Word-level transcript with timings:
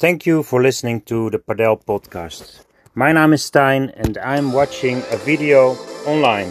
Thank 0.00 0.24
you 0.24 0.42
for 0.42 0.62
listening 0.62 1.02
to 1.02 1.28
the 1.28 1.38
Padel 1.38 1.84
podcast. 1.84 2.64
My 2.94 3.12
name 3.12 3.34
is 3.34 3.42
Stijn 3.42 3.92
and 3.94 4.16
I'm 4.16 4.50
watching 4.50 5.02
a 5.10 5.18
video 5.18 5.76
online. 6.06 6.50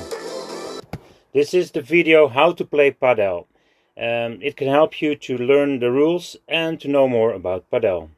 This 1.34 1.56
is 1.56 1.72
the 1.72 1.82
video 1.82 2.28
how 2.28 2.52
to 2.52 2.64
play 2.64 2.92
Padel. 2.92 3.48
Um, 3.98 4.38
it 4.44 4.56
can 4.56 4.68
help 4.68 5.02
you 5.02 5.16
to 5.16 5.36
learn 5.40 5.80
the 5.80 5.90
rules 5.90 6.38
and 6.48 6.80
to 6.80 6.88
know 6.88 7.08
more 7.08 7.34
about 7.34 7.66
Padel. 7.72 8.10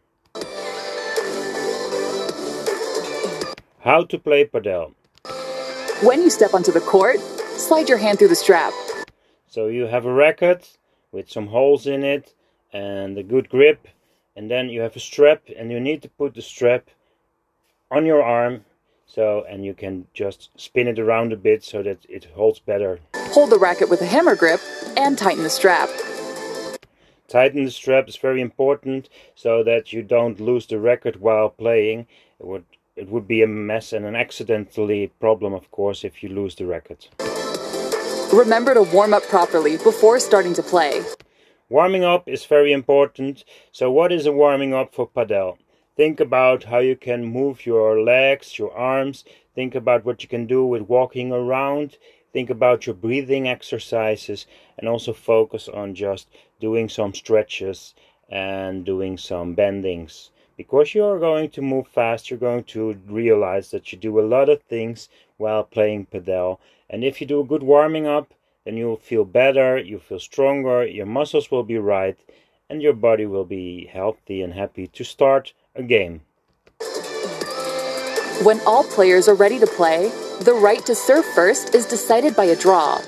How 3.80 4.04
to 4.04 4.20
play 4.20 4.44
Padel. 4.44 4.92
When 6.04 6.24
you 6.24 6.30
step 6.30 6.54
onto 6.54 6.74
the 6.74 6.82
court, 6.82 7.22
slide 7.56 7.88
your 7.88 8.00
hand 8.00 8.20
through 8.20 8.34
the 8.36 8.44
strap. 8.44 8.74
So 9.48 9.68
you 9.68 9.88
have 9.88 10.06
a 10.06 10.12
racket 10.14 10.78
with 11.14 11.32
some 11.32 11.48
holes 11.48 11.88
in 11.88 12.04
it 12.04 12.34
and 12.74 13.18
a 13.18 13.24
good 13.24 13.48
grip 13.48 13.88
and 14.36 14.50
then 14.50 14.70
you 14.70 14.82
have 14.82 14.96
a 14.96 15.00
strap 15.00 15.44
and 15.58 15.72
you 15.72 15.80
need 15.80 16.02
to 16.02 16.10
put 16.10 16.34
the 16.36 16.42
strap 16.42 16.90
on 17.90 18.06
your 18.06 18.24
arm 18.24 18.64
so 19.06 19.46
and 19.50 19.66
you 19.66 19.74
can 19.74 20.08
just 20.14 20.50
spin 20.56 20.88
it 20.88 20.98
around 20.98 21.34
a 21.34 21.38
bit 21.38 21.64
so 21.64 21.84
that 21.84 22.06
it 22.08 22.26
holds 22.36 22.60
better. 22.60 23.00
Hold 23.16 23.50
the 23.50 23.60
racket 23.60 23.90
with 23.90 24.02
a 24.02 24.06
hammer 24.06 24.36
grip 24.36 24.62
and 24.98 25.18
tighten 25.18 25.44
the 25.44 25.50
strap. 25.50 25.90
Tighten 27.28 27.66
the 27.66 27.72
strap 27.72 28.08
is 28.08 28.18
very 28.18 28.42
important 28.42 29.10
so 29.36 29.64
that 29.64 29.94
you 29.94 30.02
don't 30.02 30.40
lose 30.40 30.66
the 30.66 30.80
racket 30.80 31.20
while 31.20 31.50
playing. 31.50 32.08
It 32.40 32.46
would 32.46 32.66
it 32.96 33.10
would 33.10 33.28
be 33.28 33.42
a 33.42 33.48
mess 33.48 33.94
and 33.94 34.06
an 34.06 34.16
accidentally 34.16 35.08
problem 35.20 35.54
of 35.54 35.70
course 35.72 36.04
if 36.04 36.24
you 36.24 36.30
lose 36.30 36.56
the 36.56 36.66
racket. 36.66 37.10
Remember 38.34 38.74
to 38.74 38.84
warm 38.84 39.14
up 39.14 39.24
properly 39.24 39.76
before 39.78 40.20
starting 40.20 40.54
to 40.54 40.64
play 40.64 41.04
Warming 41.72 42.04
up 42.04 42.28
is 42.28 42.44
very 42.44 42.74
important. 42.74 43.46
So 43.72 43.90
what 43.90 44.12
is 44.12 44.26
a 44.26 44.34
warming 44.34 44.74
up 44.74 44.94
for 44.94 45.08
padel? 45.08 45.58
Think 45.96 46.20
about 46.20 46.66
how 46.66 46.80
you 46.80 46.98
can 46.98 47.24
move 47.24 47.66
your 47.66 48.02
legs, 48.02 48.60
your 48.60 48.74
arms. 48.74 49.24
Think 49.56 49.74
about 49.74 50.04
what 50.04 50.22
you 50.22 50.28
can 50.28 50.46
do 50.48 50.66
with 50.66 50.82
walking 50.82 51.32
around. 51.32 51.98
Think 52.34 52.50
about 52.50 52.86
your 52.86 52.96
breathing 52.96 53.48
exercises 53.48 54.48
and 54.78 54.90
also 54.90 55.14
focus 55.14 55.70
on 55.70 55.96
just 55.96 56.28
doing 56.60 56.90
some 56.90 57.14
stretches 57.14 57.96
and 58.28 58.84
doing 58.84 59.18
some 59.18 59.56
bendings. 59.56 60.32
Because 60.58 60.94
you're 60.94 61.20
going 61.20 61.52
to 61.52 61.62
move 61.62 61.88
fast, 61.88 62.30
you're 62.30 62.38
going 62.38 62.66
to 62.66 63.00
realize 63.08 63.72
that 63.72 63.94
you 63.94 63.98
do 63.98 64.20
a 64.20 64.28
lot 64.36 64.50
of 64.50 64.62
things 64.64 65.08
while 65.38 65.64
playing 65.64 66.08
padel. 66.08 66.60
And 66.90 67.06
if 67.06 67.22
you 67.22 67.28
do 67.28 67.40
a 67.40 67.46
good 67.46 67.64
warming 67.64 68.08
up, 68.08 68.34
then 68.66 68.78
you'll 68.78 68.98
feel 68.98 69.26
better, 69.26 69.78
you'll 69.78 70.00
feel 70.00 70.20
stronger, 70.20 70.86
your 70.86 71.06
muscles 71.06 71.50
will 71.52 71.64
be 71.64 71.78
right, 71.78 72.18
and 72.70 72.82
your 72.82 72.94
body 72.94 73.26
will 73.26 73.46
be 73.46 73.90
healthy 73.92 74.42
and 74.42 74.54
happy 74.54 74.88
to 74.88 75.04
start 75.04 75.54
a 75.76 75.84
game. 75.84 76.22
When 78.44 78.60
all 78.66 78.84
players 78.84 79.28
are 79.28 79.36
ready 79.36 79.60
to 79.60 79.68
play, 79.68 80.10
the 80.42 80.54
right 80.54 80.84
to 80.86 80.96
serve 80.96 81.26
first 81.26 81.76
is 81.76 81.86
decided 81.86 82.36
by 82.36 82.46
a 82.46 82.56
draw. 82.56 83.02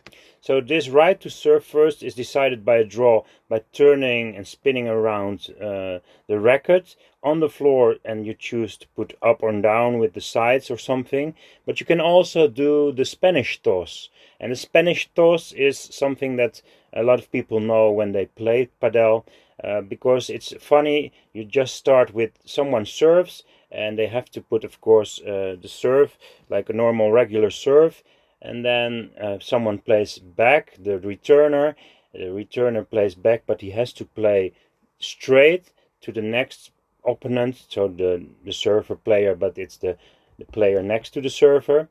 So 0.44 0.60
this 0.60 0.90
right 0.90 1.22
to 1.22 1.30
serve 1.30 1.64
first 1.64 2.04
is 2.04 2.16
decided 2.16 2.66
by 2.66 2.76
a 2.76 2.84
draw 2.84 3.24
by 3.48 3.62
turning 3.72 4.36
and 4.36 4.46
spinning 4.46 4.90
around 4.90 5.48
uh, 5.56 6.00
the 6.28 6.38
racket 6.38 6.98
on 7.24 7.40
the 7.40 7.48
floor 7.48 7.96
and 8.04 8.28
you 8.28 8.34
choose 8.34 8.76
to 8.76 8.88
put 8.90 9.18
up 9.22 9.42
or 9.42 9.54
down 9.62 10.00
with 10.00 10.16
the 10.16 10.20
sides 10.20 10.70
or 10.70 10.78
something. 10.78 11.34
But 11.66 11.80
you 11.80 11.86
can 11.86 12.02
also 12.02 12.50
do 12.50 12.92
the 12.92 13.06
Spanish 13.06 13.62
toss. 13.62 14.10
And 14.38 14.52
the 14.52 14.58
Spanish 14.58 15.10
toss 15.16 15.54
is 15.54 15.80
something 15.80 16.36
that 16.36 16.62
a 16.92 17.04
lot 17.04 17.20
of 17.20 17.32
people 17.32 17.62
know 17.62 17.90
when 17.90 18.12
they 18.12 18.26
play 18.26 18.70
padel 18.82 19.24
uh, 19.64 19.80
because 19.80 20.30
it's 20.30 20.54
funny. 20.60 21.14
You 21.32 21.46
just 21.46 21.74
start 21.74 22.14
with 22.14 22.32
someone 22.44 22.86
serves 22.86 23.44
and 23.72 23.98
they 23.98 24.08
have 24.08 24.30
to 24.32 24.42
put, 24.42 24.66
of 24.66 24.82
course, 24.82 25.22
uh, 25.22 25.56
the 25.62 25.70
serve 25.70 26.18
like 26.50 26.70
a 26.70 26.74
normal 26.74 27.14
regular 27.14 27.50
serve 27.50 28.04
and 28.44 28.64
then 28.66 29.12
uh, 29.20 29.38
someone 29.40 29.80
plays 29.80 30.20
back, 30.20 30.74
the 30.78 31.00
returner. 31.00 31.76
The 32.14 32.26
returner 32.26 32.88
plays 32.88 33.16
back, 33.16 33.44
but 33.48 33.62
he 33.62 33.72
has 33.72 33.94
to 33.94 34.06
play 34.06 34.52
straight 35.00 35.72
to 36.02 36.12
the 36.12 36.22
next 36.22 36.72
opponent, 37.06 37.66
so 37.70 37.88
the, 37.88 38.26
the 38.46 38.52
server 38.52 38.96
player, 38.96 39.34
but 39.34 39.58
it's 39.58 39.78
the, 39.78 39.98
the 40.38 40.46
player 40.46 40.84
next 40.84 41.12
to 41.12 41.22
the 41.22 41.30
server. 41.30 41.88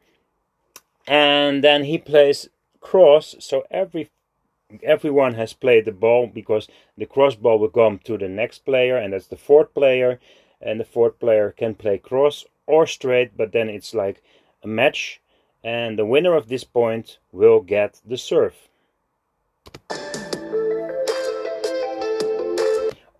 And 1.09 1.65
then 1.65 1.85
he 1.85 1.99
plays 1.99 2.49
cross, 2.81 3.35
so 3.41 3.65
every 3.71 4.11
everyone 4.83 5.35
has 5.35 5.53
played 5.53 5.85
the 5.85 5.93
ball 5.93 6.27
because 6.27 6.67
the 6.97 7.05
cross 7.05 7.35
ball 7.35 7.59
will 7.59 7.69
come 7.69 7.99
to 7.99 8.17
the 8.17 8.29
next 8.29 8.61
player, 8.65 8.97
and 8.97 9.13
that's 9.13 9.27
the 9.27 9.37
fourth 9.37 9.75
player. 9.75 10.21
And 10.61 10.79
the 10.79 10.85
fourth 10.85 11.19
player 11.19 11.51
can 11.51 11.75
play 11.75 11.99
cross 11.99 12.45
or 12.67 12.87
straight, 12.87 13.37
but 13.37 13.53
then 13.53 13.69
it's 13.69 13.95
like 13.95 14.23
a 14.63 14.69
match 14.69 15.21
and 15.65 15.99
the 15.99 16.07
winner 16.07 16.35
of 16.35 16.49
this 16.49 16.65
point 16.65 17.19
will 17.31 17.61
get 17.61 18.01
the 18.05 18.19
serve. 18.19 18.55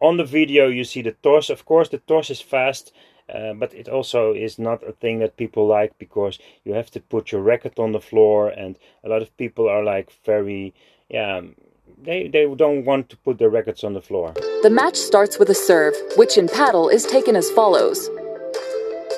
On 0.01 0.17
the 0.17 0.25
video 0.25 0.67
you 0.67 0.85
see 0.85 1.03
the 1.03 1.13
toss, 1.23 1.49
of 1.49 1.65
course 1.65 1.89
the 1.89 1.99
toss 1.99 2.29
is 2.31 2.41
fast, 2.41 2.93
uh, 3.33 3.53
but 3.53 3.73
it 3.73 3.89
also 3.89 4.33
is 4.33 4.59
not 4.59 4.83
a 4.83 4.93
thing 4.93 5.21
that 5.21 5.37
people 5.37 5.67
like 5.67 5.97
because 5.97 6.41
you 6.65 6.75
have 6.75 6.91
to 6.91 7.01
put 7.01 7.31
your 7.31 7.41
racket 7.41 7.79
on 7.79 7.93
the 7.93 8.01
floor 8.01 8.49
and 8.49 8.77
a 9.05 9.09
lot 9.09 9.23
of 9.23 9.37
people 9.37 9.69
are 9.69 9.85
like 9.85 10.13
very, 10.25 10.75
yeah, 11.09 11.41
they, 12.03 12.27
they 12.27 12.53
don't 12.57 12.85
want 12.85 13.09
to 13.11 13.17
put 13.19 13.39
their 13.39 13.49
rackets 13.49 13.85
on 13.85 13.93
the 13.93 14.03
floor. 14.03 14.33
The 14.63 14.71
match 14.71 14.97
starts 14.97 15.39
with 15.39 15.51
a 15.51 15.55
serve, 15.55 15.95
which 16.17 16.37
in 16.37 16.49
padel 16.49 16.93
is 16.93 17.07
taken 17.07 17.37
as 17.37 17.49
follows. 17.53 18.11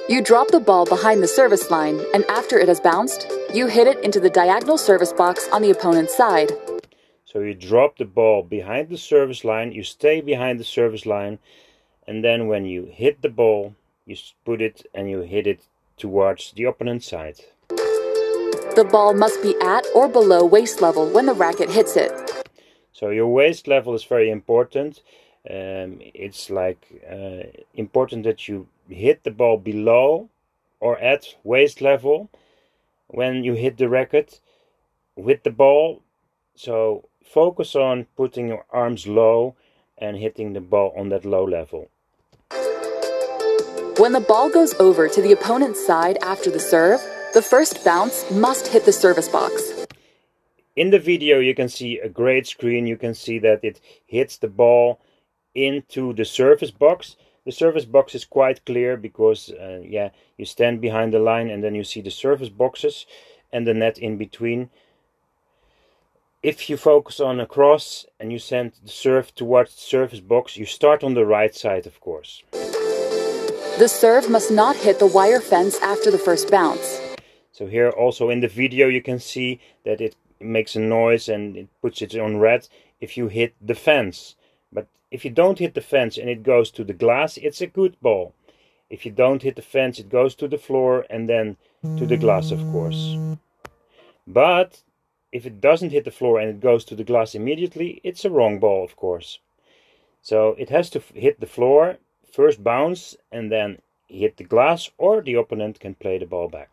You 0.06 0.20
drop 0.20 0.48
the 0.48 0.60
ball 0.60 0.84
behind 0.84 1.22
the 1.22 1.28
service 1.28 1.70
line, 1.70 1.98
and 2.12 2.26
after 2.26 2.58
it 2.58 2.68
has 2.68 2.78
bounced, 2.78 3.26
you 3.54 3.68
hit 3.68 3.86
it 3.86 4.04
into 4.04 4.20
the 4.20 4.28
diagonal 4.28 4.76
service 4.76 5.14
box 5.14 5.48
on 5.50 5.62
the 5.62 5.70
opponent's 5.70 6.14
side. 6.14 6.52
So 7.24 7.40
you 7.40 7.54
drop 7.54 7.96
the 7.96 8.04
ball 8.04 8.42
behind 8.42 8.90
the 8.90 8.98
service 8.98 9.44
line, 9.44 9.72
you 9.72 9.82
stay 9.82 10.20
behind 10.20 10.60
the 10.60 10.64
service 10.64 11.06
line, 11.06 11.38
and 12.06 12.22
then 12.22 12.48
when 12.48 12.66
you 12.66 12.84
hit 12.84 13.22
the 13.22 13.30
ball, 13.30 13.76
you 14.04 14.14
put 14.44 14.60
it 14.60 14.84
and 14.92 15.08
you 15.08 15.20
hit 15.20 15.46
it 15.46 15.64
towards 15.96 16.52
the 16.52 16.64
opponent's 16.64 17.08
side. 17.08 17.40
The 17.70 18.86
ball 18.92 19.14
must 19.14 19.42
be 19.42 19.56
at 19.62 19.86
or 19.94 20.06
below 20.06 20.44
waist 20.44 20.82
level 20.82 21.08
when 21.08 21.24
the 21.24 21.32
racket 21.32 21.70
hits 21.70 21.96
it. 21.96 22.12
So 22.92 23.08
your 23.08 23.28
waist 23.28 23.66
level 23.66 23.94
is 23.94 24.04
very 24.04 24.28
important. 24.28 25.00
Um, 25.48 25.98
it's 26.00 26.48
like 26.48 27.02
uh, 27.10 27.48
important 27.74 28.24
that 28.24 28.48
you 28.48 28.66
hit 28.88 29.24
the 29.24 29.30
ball 29.30 29.58
below 29.58 30.30
or 30.80 30.98
at 30.98 31.34
waist 31.44 31.82
level 31.82 32.30
when 33.08 33.44
you 33.44 33.52
hit 33.52 33.76
the 33.76 33.88
racket 33.88 34.40
with 35.16 35.42
the 35.42 35.50
ball. 35.50 36.00
So 36.54 37.08
focus 37.22 37.74
on 37.74 38.06
putting 38.16 38.48
your 38.48 38.64
arms 38.70 39.06
low 39.06 39.54
and 39.98 40.16
hitting 40.16 40.54
the 40.54 40.60
ball 40.60 40.94
on 40.96 41.10
that 41.10 41.24
low 41.24 41.44
level. 41.44 41.90
When 43.98 44.12
the 44.12 44.24
ball 44.26 44.50
goes 44.50 44.74
over 44.80 45.08
to 45.08 45.22
the 45.22 45.32
opponent's 45.32 45.86
side 45.86 46.18
after 46.22 46.50
the 46.50 46.58
serve, 46.58 47.00
the 47.34 47.42
first 47.42 47.84
bounce 47.84 48.30
must 48.30 48.68
hit 48.68 48.84
the 48.86 48.92
service 48.92 49.28
box. 49.28 49.86
In 50.74 50.90
the 50.90 50.98
video 50.98 51.38
you 51.38 51.54
can 51.54 51.68
see 51.68 51.98
a 51.98 52.08
great 52.08 52.46
screen. 52.46 52.86
You 52.86 52.96
can 52.96 53.14
see 53.14 53.38
that 53.40 53.62
it 53.62 53.80
hits 54.06 54.38
the 54.38 54.48
ball 54.48 55.00
into 55.54 56.12
the 56.12 56.24
service 56.24 56.70
box. 56.70 57.16
The 57.44 57.52
service 57.52 57.84
box 57.84 58.14
is 58.14 58.24
quite 58.24 58.64
clear 58.64 58.96
because 58.96 59.50
uh, 59.50 59.80
yeah 59.84 60.10
you 60.38 60.44
stand 60.44 60.80
behind 60.80 61.12
the 61.12 61.18
line 61.18 61.50
and 61.50 61.62
then 61.62 61.74
you 61.74 61.84
see 61.84 62.00
the 62.00 62.10
service 62.10 62.48
boxes 62.48 63.06
and 63.52 63.66
the 63.66 63.74
net 63.74 63.98
in 63.98 64.16
between. 64.16 64.70
If 66.42 66.68
you 66.68 66.76
focus 66.76 67.20
on 67.20 67.40
a 67.40 67.46
cross 67.46 68.04
and 68.20 68.32
you 68.32 68.38
send 68.38 68.72
the 68.82 68.90
serve 68.90 69.34
towards 69.34 69.74
the 69.74 69.80
service 69.80 70.20
box 70.20 70.56
you 70.56 70.66
start 70.66 71.04
on 71.04 71.14
the 71.14 71.26
right 71.26 71.54
side 71.54 71.86
of 71.86 72.00
course. 72.00 72.42
The 72.52 73.88
serve 73.88 74.30
must 74.30 74.50
not 74.50 74.76
hit 74.76 74.98
the 74.98 75.06
wire 75.06 75.40
fence 75.40 75.78
after 75.80 76.10
the 76.10 76.18
first 76.18 76.50
bounce. 76.50 77.00
So 77.52 77.66
here 77.66 77.90
also 77.90 78.30
in 78.30 78.40
the 78.40 78.48
video 78.48 78.88
you 78.88 79.02
can 79.02 79.18
see 79.18 79.60
that 79.84 80.00
it 80.00 80.16
makes 80.40 80.76
a 80.76 80.80
noise 80.80 81.28
and 81.28 81.56
it 81.56 81.68
puts 81.80 82.02
it 82.02 82.16
on 82.16 82.38
red 82.38 82.68
if 83.00 83.16
you 83.16 83.28
hit 83.28 83.54
the 83.60 83.74
fence. 83.74 84.36
But 84.72 84.86
if 85.14 85.24
you 85.24 85.30
don't 85.30 85.60
hit 85.60 85.74
the 85.74 85.80
fence 85.80 86.18
and 86.18 86.28
it 86.28 86.42
goes 86.42 86.72
to 86.72 86.82
the 86.82 86.92
glass, 86.92 87.36
it's 87.36 87.60
a 87.60 87.68
good 87.68 87.94
ball. 88.02 88.34
If 88.90 89.06
you 89.06 89.12
don't 89.12 89.44
hit 89.44 89.54
the 89.54 89.62
fence, 89.62 90.00
it 90.00 90.08
goes 90.08 90.34
to 90.34 90.48
the 90.48 90.58
floor 90.58 91.06
and 91.08 91.28
then 91.28 91.56
to 91.98 92.04
the 92.04 92.16
glass, 92.16 92.50
of 92.50 92.58
course. 92.72 93.16
But 94.26 94.82
if 95.30 95.46
it 95.46 95.60
doesn't 95.60 95.92
hit 95.92 96.04
the 96.04 96.10
floor 96.10 96.40
and 96.40 96.50
it 96.50 96.58
goes 96.58 96.84
to 96.86 96.96
the 96.96 97.04
glass 97.04 97.36
immediately, 97.36 98.00
it's 98.02 98.24
a 98.24 98.30
wrong 98.30 98.58
ball, 98.58 98.82
of 98.82 98.96
course. 98.96 99.38
So 100.20 100.56
it 100.58 100.70
has 100.70 100.90
to 100.90 101.02
hit 101.14 101.38
the 101.38 101.46
floor, 101.46 101.98
first 102.32 102.64
bounce, 102.64 103.16
and 103.30 103.52
then 103.52 103.78
hit 104.08 104.36
the 104.36 104.44
glass, 104.44 104.90
or 104.98 105.20
the 105.20 105.34
opponent 105.34 105.78
can 105.78 105.94
play 105.94 106.18
the 106.18 106.26
ball 106.26 106.48
back. 106.48 106.70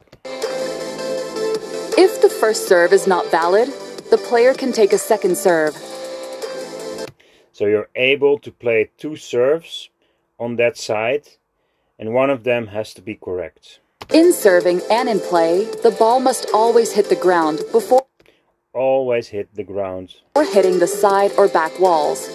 If 1.96 2.24
the 2.24 2.36
first 2.42 2.68
serve 2.68 2.92
is 2.92 3.06
not 3.06 3.30
valid, 3.30 3.68
the 4.10 4.18
player 4.30 4.56
can 4.56 4.72
take 4.72 4.94
a 4.94 4.98
second 4.98 5.38
serve. 5.38 5.91
So 7.62 7.68
you're 7.68 7.90
able 7.96 8.40
to 8.40 8.52
play 8.52 8.90
two 8.98 9.16
serves 9.16 9.92
on 10.40 10.56
that 10.56 10.78
side, 10.78 11.28
and 12.00 12.12
one 12.12 12.32
of 12.32 12.44
them 12.44 12.66
has 12.66 12.92
to 12.96 13.04
be 13.04 13.14
correct. 13.14 13.82
In 14.12 14.34
serving 14.34 14.82
and 14.90 15.08
in 15.08 15.20
play, 15.20 15.66
the 15.84 15.92
ball 15.92 16.20
must 16.20 16.48
always 16.56 16.92
hit 16.94 17.10
the 17.10 17.16
ground 17.16 17.60
before 17.72 18.08
Always 18.74 19.28
hit 19.28 19.54
the 19.54 19.64
ground. 19.64 20.16
Or 20.36 20.44
hitting 20.44 20.80
the 20.80 20.88
side 20.88 21.34
or 21.38 21.48
back 21.48 21.80
walls. 21.80 22.28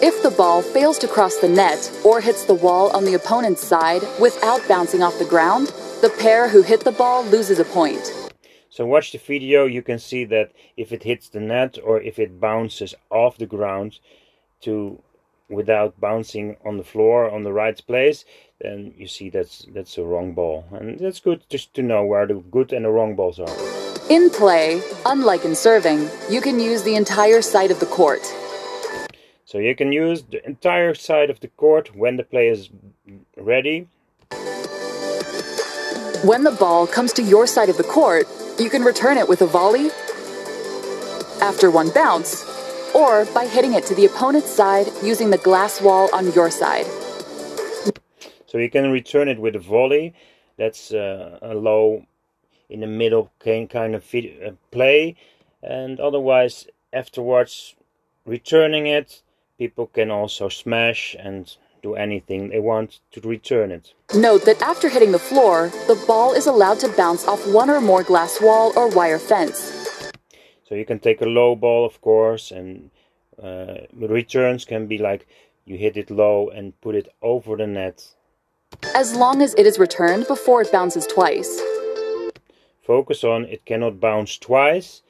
If 0.00 0.22
the 0.22 0.30
ball 0.30 0.62
fails 0.62 0.98
to 1.00 1.08
cross 1.08 1.36
the 1.36 1.48
net 1.50 1.92
or 2.02 2.22
hits 2.22 2.46
the 2.46 2.54
wall 2.54 2.90
on 2.96 3.04
the 3.04 3.12
opponent's 3.12 3.62
side 3.62 4.00
without 4.18 4.66
bouncing 4.66 5.02
off 5.02 5.18
the 5.18 5.26
ground, 5.26 5.66
the 6.00 6.14
pair 6.20 6.48
who 6.48 6.62
hit 6.62 6.84
the 6.84 6.92
ball 6.92 7.22
loses 7.26 7.58
a 7.58 7.66
point. 7.66 8.21
So 8.72 8.86
watch 8.86 9.12
the 9.12 9.18
video, 9.18 9.66
you 9.66 9.82
can 9.82 9.98
see 9.98 10.24
that 10.24 10.50
if 10.78 10.92
it 10.92 11.02
hits 11.02 11.28
the 11.28 11.40
net 11.40 11.76
or 11.84 12.00
if 12.00 12.18
it 12.18 12.40
bounces 12.40 12.94
off 13.10 13.36
the 13.36 13.44
ground 13.44 13.98
to 14.62 14.98
without 15.50 16.00
bouncing 16.00 16.56
on 16.64 16.78
the 16.78 16.82
floor 16.82 17.30
on 17.30 17.42
the 17.42 17.52
right 17.52 17.78
place, 17.86 18.24
then 18.62 18.94
you 18.96 19.06
see 19.06 19.28
that's 19.28 19.66
that's 19.74 19.98
a 19.98 20.02
wrong 20.02 20.32
ball. 20.32 20.64
And 20.72 20.98
that's 20.98 21.20
good 21.20 21.42
just 21.50 21.74
to 21.74 21.82
know 21.82 22.02
where 22.02 22.26
the 22.26 22.36
good 22.50 22.72
and 22.72 22.86
the 22.86 22.88
wrong 22.88 23.14
balls 23.14 23.38
are. 23.38 23.56
In 24.08 24.30
play, 24.30 24.80
unlike 25.04 25.44
in 25.44 25.54
serving, 25.54 26.08
you 26.30 26.40
can 26.40 26.58
use 26.58 26.82
the 26.82 26.96
entire 26.96 27.42
side 27.42 27.70
of 27.70 27.78
the 27.78 27.92
court. 27.98 28.24
So 29.44 29.58
you 29.58 29.76
can 29.76 29.92
use 29.92 30.22
the 30.22 30.42
entire 30.46 30.94
side 30.94 31.28
of 31.28 31.40
the 31.40 31.48
court 31.48 31.94
when 31.94 32.16
the 32.16 32.24
play 32.24 32.48
is 32.48 32.70
ready. 33.36 33.88
When 36.24 36.44
the 36.44 36.56
ball 36.58 36.86
comes 36.86 37.12
to 37.14 37.22
your 37.22 37.46
side 37.46 37.68
of 37.68 37.76
the 37.76 37.84
court, 37.84 38.26
you 38.58 38.70
can 38.70 38.82
return 38.82 39.16
it 39.16 39.28
with 39.28 39.42
a 39.42 39.46
volley, 39.46 39.90
after 41.40 41.70
one 41.70 41.90
bounce, 41.90 42.44
or 42.94 43.24
by 43.26 43.46
hitting 43.46 43.74
it 43.74 43.84
to 43.86 43.94
the 43.94 44.04
opponent's 44.04 44.50
side 44.50 44.86
using 45.02 45.30
the 45.30 45.38
glass 45.38 45.80
wall 45.80 46.08
on 46.12 46.32
your 46.32 46.50
side. 46.50 46.86
So 48.46 48.58
you 48.58 48.70
can 48.70 48.90
return 48.90 49.28
it 49.28 49.38
with 49.38 49.56
a 49.56 49.58
volley. 49.58 50.14
That's 50.56 50.92
uh, 50.92 51.38
a 51.40 51.54
low 51.54 52.06
in 52.68 52.80
the 52.80 52.86
middle 52.86 53.32
kind 53.40 53.94
of 53.94 54.14
uh, 54.14 54.52
play. 54.70 55.16
And 55.62 55.98
otherwise, 55.98 56.66
afterwards, 56.92 57.74
returning 58.26 58.86
it, 58.86 59.22
people 59.58 59.86
can 59.86 60.10
also 60.10 60.48
smash 60.48 61.16
and 61.18 61.56
do 61.82 61.94
anything 61.94 62.48
they 62.48 62.60
want 62.60 63.00
to 63.10 63.20
return 63.20 63.70
it. 63.70 63.92
Note 64.14 64.44
that 64.44 64.62
after 64.62 64.88
hitting 64.88 65.12
the 65.12 65.18
floor, 65.18 65.68
the 65.88 66.02
ball 66.06 66.32
is 66.32 66.46
allowed 66.46 66.78
to 66.80 66.88
bounce 66.88 67.26
off 67.26 67.46
one 67.48 67.68
or 67.68 67.80
more 67.80 68.02
glass 68.02 68.40
wall 68.40 68.72
or 68.76 68.88
wire 68.88 69.18
fence. 69.18 70.10
So 70.64 70.74
you 70.74 70.84
can 70.84 71.00
take 71.00 71.20
a 71.20 71.26
low 71.26 71.54
ball, 71.54 71.84
of 71.84 72.00
course, 72.00 72.50
and 72.50 72.90
uh, 73.42 73.74
returns 73.92 74.64
can 74.64 74.86
be 74.86 74.98
like 74.98 75.26
you 75.64 75.76
hit 75.76 75.96
it 75.96 76.10
low 76.10 76.48
and 76.48 76.80
put 76.80 76.94
it 76.94 77.08
over 77.20 77.56
the 77.56 77.66
net. 77.66 78.14
As 78.94 79.14
long 79.14 79.42
as 79.42 79.54
it 79.54 79.66
is 79.66 79.78
returned 79.78 80.26
before 80.26 80.62
it 80.62 80.72
bounces 80.72 81.06
twice. 81.06 81.60
Focus 82.82 83.22
on 83.22 83.44
it 83.44 83.64
cannot 83.64 84.00
bounce 84.00 84.38
twice 84.38 85.02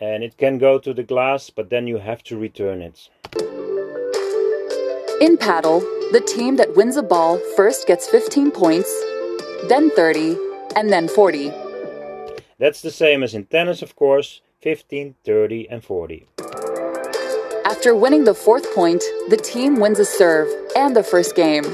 and 0.00 0.22
it 0.22 0.36
can 0.38 0.58
go 0.58 0.78
to 0.78 0.94
the 0.94 1.02
glass, 1.02 1.50
but 1.50 1.70
then 1.70 1.86
you 1.86 1.98
have 1.98 2.22
to 2.24 2.36
return 2.36 2.80
it. 2.80 3.08
In 5.20 5.36
padel, 5.36 5.80
the 6.12 6.22
team 6.22 6.56
that 6.56 6.74
wins 6.76 6.96
a 6.96 7.02
ball 7.02 7.38
first 7.54 7.86
gets 7.86 8.08
15 8.08 8.50
points, 8.50 8.90
then 9.68 9.90
30, 9.90 10.34
and 10.76 10.90
then 10.90 11.08
40. 11.08 11.52
That's 12.58 12.80
the 12.80 12.90
same 12.90 13.22
as 13.22 13.34
in 13.34 13.44
tennis, 13.44 13.82
of 13.82 13.96
course 13.96 14.40
15, 14.62 15.16
30, 15.22 15.68
and 15.68 15.84
40. 15.84 16.26
After 17.66 17.94
winning 17.94 18.24
the 18.24 18.32
fourth 18.34 18.74
point, 18.74 19.02
the 19.28 19.36
team 19.36 19.78
wins 19.78 19.98
a 19.98 20.06
serve 20.06 20.48
and 20.74 20.96
the 20.96 21.02
first 21.02 21.36
game. 21.36 21.64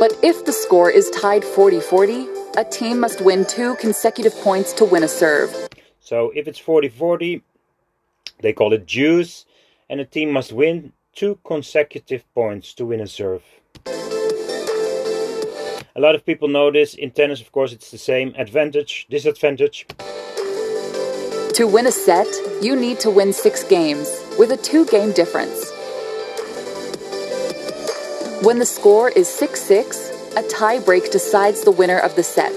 But 0.00 0.16
if 0.22 0.46
the 0.46 0.52
score 0.52 0.90
is 0.90 1.10
tied 1.10 1.44
40 1.44 1.80
40, 1.80 2.28
a 2.56 2.64
team 2.64 2.98
must 2.98 3.20
win 3.20 3.44
two 3.44 3.74
consecutive 3.76 4.34
points 4.36 4.72
to 4.74 4.86
win 4.86 5.02
a 5.02 5.08
serve. 5.08 5.54
So 6.00 6.32
if 6.34 6.48
it's 6.48 6.58
40 6.58 6.88
40, 6.88 7.42
they 8.40 8.54
call 8.54 8.72
it 8.72 8.86
deuce, 8.86 9.44
and 9.88 10.00
a 10.00 10.04
team 10.04 10.32
must 10.32 10.52
win 10.52 10.92
two 11.14 11.38
consecutive 11.44 12.24
points 12.34 12.74
to 12.74 12.84
win 12.84 13.00
a 13.00 13.06
serve. 13.06 13.42
A 15.96 16.00
lot 16.00 16.14
of 16.14 16.26
people 16.26 16.48
know 16.48 16.72
this. 16.72 16.94
In 16.94 17.12
tennis, 17.12 17.40
of 17.40 17.52
course, 17.52 17.72
it's 17.72 17.90
the 17.92 17.98
same 17.98 18.34
advantage, 18.36 19.06
disadvantage. 19.08 19.86
To 21.54 21.68
win 21.68 21.86
a 21.86 21.92
set, 21.92 22.26
you 22.60 22.74
need 22.74 22.98
to 23.00 23.10
win 23.10 23.32
six 23.32 23.62
games 23.62 24.08
with 24.38 24.50
a 24.50 24.56
two 24.56 24.86
game 24.86 25.12
difference. 25.12 25.70
When 28.44 28.58
the 28.58 28.66
score 28.66 29.08
is 29.10 29.28
6 29.28 29.60
6, 29.60 30.34
a 30.36 30.42
tie 30.48 30.80
break 30.80 31.12
decides 31.12 31.62
the 31.62 31.70
winner 31.70 31.98
of 31.98 32.16
the 32.16 32.22
set. 32.22 32.52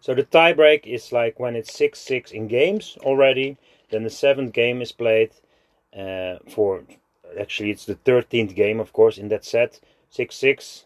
So 0.00 0.14
the 0.14 0.22
tie 0.22 0.52
break 0.52 0.86
is 0.86 1.12
like 1.12 1.40
when 1.40 1.56
it's 1.56 1.74
6 1.74 1.98
6 1.98 2.30
in 2.30 2.46
games 2.46 2.96
already, 3.02 3.58
then 3.90 4.04
the 4.04 4.10
seventh 4.10 4.52
game 4.52 4.80
is 4.80 4.92
played 4.92 5.32
uh, 5.96 6.36
for 6.48 6.84
actually 7.40 7.70
it's 7.70 7.84
the 7.84 7.96
13th 7.96 8.54
game, 8.54 8.80
of 8.80 8.92
course, 8.92 9.18
in 9.18 9.28
that 9.28 9.44
set 9.44 9.80
6 10.10 10.34
6. 10.34 10.84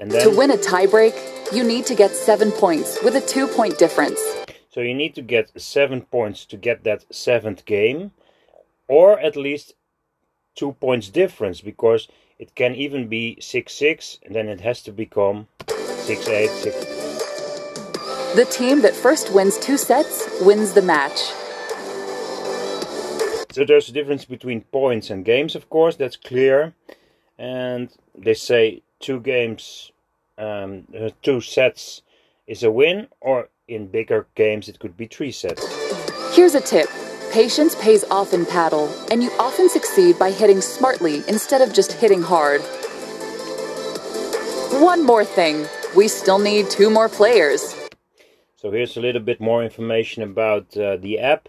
And 0.00 0.12
then, 0.12 0.30
to 0.30 0.36
win 0.36 0.50
a 0.52 0.56
tiebreak, 0.56 1.16
you 1.52 1.64
need 1.64 1.84
to 1.86 1.94
get 1.94 2.12
seven 2.12 2.52
points 2.52 3.02
with 3.02 3.16
a 3.16 3.20
two 3.20 3.48
point 3.48 3.78
difference. 3.78 4.20
So 4.70 4.80
you 4.80 4.94
need 4.94 5.14
to 5.16 5.22
get 5.22 5.60
seven 5.60 6.02
points 6.02 6.44
to 6.46 6.56
get 6.56 6.84
that 6.84 7.04
seventh 7.12 7.64
game, 7.64 8.12
or 8.86 9.18
at 9.18 9.34
least 9.34 9.74
two 10.54 10.72
points 10.72 11.08
difference 11.08 11.60
because 11.60 12.08
it 12.38 12.54
can 12.54 12.74
even 12.74 13.08
be 13.08 13.36
6 13.40 13.72
6 13.72 14.18
and 14.24 14.34
then 14.34 14.48
it 14.48 14.60
has 14.60 14.82
to 14.82 14.92
become 14.92 15.48
6 15.66 16.28
8 16.28 16.50
6. 16.50 16.76
The 18.34 18.44
team 18.50 18.82
that 18.82 18.94
first 18.94 19.32
wins 19.32 19.58
two 19.58 19.76
sets 19.76 20.28
wins 20.42 20.74
the 20.74 20.82
match. 20.82 21.32
So 23.50 23.64
there's 23.64 23.88
a 23.88 23.92
difference 23.92 24.24
between 24.24 24.62
points 24.62 25.10
and 25.10 25.24
games, 25.24 25.54
of 25.54 25.70
course, 25.70 25.96
that's 25.96 26.16
clear. 26.16 26.74
And 27.38 27.88
they 28.14 28.34
say 28.34 28.82
two 29.00 29.20
games, 29.20 29.92
um, 30.36 30.86
uh, 30.98 31.10
two 31.22 31.40
sets 31.40 32.02
is 32.46 32.62
a 32.62 32.70
win, 32.70 33.08
or 33.20 33.48
in 33.66 33.86
bigger 33.86 34.26
games 34.34 34.68
it 34.68 34.78
could 34.78 34.96
be 34.96 35.06
three 35.06 35.32
sets. 35.32 35.64
Here's 36.34 36.54
a 36.54 36.60
tip 36.60 36.88
patience 37.32 37.74
pays 37.76 38.04
off 38.10 38.32
in 38.32 38.46
padel, 38.46 38.88
and 39.10 39.22
you 39.22 39.30
often 39.38 39.68
succeed 39.68 40.18
by 40.18 40.30
hitting 40.30 40.60
smartly 40.62 41.22
instead 41.28 41.60
of 41.60 41.74
just 41.74 41.92
hitting 41.92 42.22
hard. 42.22 42.62
One 44.82 45.04
more 45.04 45.24
thing 45.24 45.66
we 45.94 46.08
still 46.08 46.38
need 46.38 46.70
two 46.70 46.90
more 46.90 47.08
players. 47.08 47.74
So 48.56 48.70
here's 48.70 48.96
a 48.96 49.00
little 49.00 49.20
bit 49.20 49.40
more 49.40 49.62
information 49.62 50.22
about 50.22 50.76
uh, 50.76 50.96
the 50.96 51.18
app. 51.18 51.48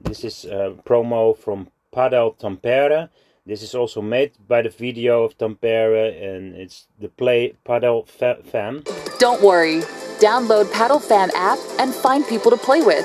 This 0.00 0.22
is 0.22 0.44
a 0.44 0.76
promo 0.86 1.36
from 1.36 1.68
Padel 1.92 2.38
Tampere. 2.38 3.08
This 3.44 3.62
is 3.62 3.74
also 3.74 4.00
made 4.00 4.32
by 4.46 4.62
the 4.62 4.68
video 4.68 5.24
of 5.24 5.36
Tampere 5.36 6.06
and 6.22 6.54
it's 6.54 6.86
the 7.00 7.08
Play 7.08 7.54
Padel 7.66 8.06
fa 8.06 8.38
Fam. 8.44 8.84
Don't 9.18 9.42
worry, 9.42 9.80
download 10.20 10.72
Paddle 10.72 11.00
Fam 11.00 11.30
app 11.34 11.58
and 11.80 11.92
find 11.92 12.24
people 12.28 12.50
to 12.52 12.56
play 12.56 12.80
with. 12.80 13.04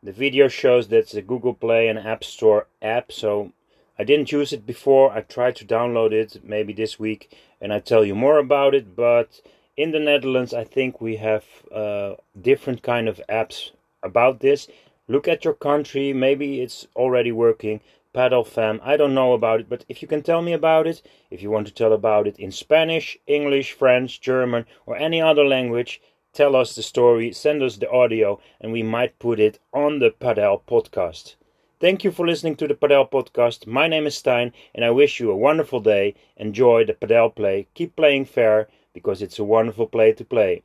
The 0.00 0.12
video 0.12 0.46
shows 0.46 0.88
that 0.88 0.98
it's 0.98 1.14
a 1.14 1.22
Google 1.22 1.54
Play 1.54 1.88
and 1.88 1.98
App 1.98 2.22
Store 2.22 2.68
app, 2.80 3.10
so 3.10 3.52
I 3.98 4.04
didn't 4.04 4.30
use 4.30 4.52
it 4.52 4.64
before. 4.64 5.10
I 5.10 5.22
tried 5.22 5.56
to 5.56 5.64
download 5.64 6.12
it 6.12 6.40
maybe 6.44 6.72
this 6.72 7.00
week 7.00 7.36
and 7.60 7.72
I 7.72 7.80
tell 7.80 8.04
you 8.04 8.14
more 8.14 8.38
about 8.38 8.76
it, 8.76 8.94
but 8.94 9.40
in 9.76 9.90
the 9.90 10.00
Netherlands 10.00 10.54
I 10.54 10.62
think 10.62 11.00
we 11.00 11.16
have 11.16 11.44
uh, 11.74 12.14
different 12.40 12.82
kind 12.84 13.08
of 13.08 13.20
apps 13.28 13.72
about 14.04 14.38
this. 14.40 14.68
Look 15.08 15.28
at 15.28 15.44
your 15.44 15.54
country, 15.54 16.12
maybe 16.12 16.60
it's 16.60 16.88
already 16.96 17.30
working. 17.30 17.80
Paddle 18.12 18.42
Fam, 18.42 18.80
I 18.82 18.96
don't 18.96 19.14
know 19.14 19.34
about 19.34 19.60
it, 19.60 19.68
but 19.68 19.84
if 19.88 20.02
you 20.02 20.08
can 20.08 20.22
tell 20.22 20.42
me 20.42 20.52
about 20.52 20.88
it, 20.88 21.00
if 21.30 21.42
you 21.42 21.50
want 21.50 21.68
to 21.68 21.72
tell 21.72 21.92
about 21.92 22.26
it 22.26 22.38
in 22.40 22.50
Spanish, 22.50 23.16
English, 23.26 23.72
French, 23.72 24.20
German, 24.20 24.66
or 24.84 24.96
any 24.96 25.20
other 25.20 25.44
language, 25.44 26.00
tell 26.32 26.56
us 26.56 26.74
the 26.74 26.82
story, 26.82 27.32
send 27.32 27.62
us 27.62 27.76
the 27.76 27.88
audio, 27.88 28.40
and 28.60 28.72
we 28.72 28.82
might 28.82 29.18
put 29.20 29.38
it 29.38 29.60
on 29.72 30.00
the 30.00 30.10
Padel 30.10 30.62
podcast. 30.66 31.36
Thank 31.78 32.02
you 32.02 32.10
for 32.10 32.26
listening 32.26 32.56
to 32.56 32.66
the 32.66 32.74
Padel 32.74 33.08
podcast. 33.08 33.64
My 33.66 33.86
name 33.86 34.06
is 34.08 34.20
Stijn, 34.20 34.50
and 34.74 34.84
I 34.84 34.90
wish 34.90 35.20
you 35.20 35.30
a 35.30 35.36
wonderful 35.36 35.78
day. 35.78 36.14
Enjoy 36.36 36.84
the 36.84 36.94
Padel 36.94 37.32
play. 37.32 37.68
Keep 37.74 37.94
playing 37.94 38.24
fair 38.24 38.66
because 38.92 39.22
it's 39.22 39.38
a 39.38 39.44
wonderful 39.44 39.86
play 39.86 40.12
to 40.14 40.24
play. 40.24 40.62